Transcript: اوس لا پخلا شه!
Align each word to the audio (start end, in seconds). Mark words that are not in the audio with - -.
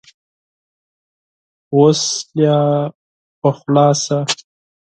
اوس 1.73 2.01
لا 2.39 2.57
پخلا 3.41 3.87
شه! 4.03 4.19